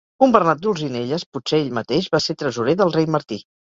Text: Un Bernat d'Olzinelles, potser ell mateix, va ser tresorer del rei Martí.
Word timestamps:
Un 0.27 0.31
Bernat 0.35 0.61
d'Olzinelles, 0.61 1.25
potser 1.37 1.59
ell 1.65 1.71
mateix, 1.81 2.07
va 2.17 2.23
ser 2.29 2.37
tresorer 2.43 2.77
del 2.81 2.95
rei 2.97 3.11
Martí. 3.19 3.41